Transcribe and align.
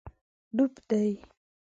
ډوب 0.55 0.73
دی 0.87 1.09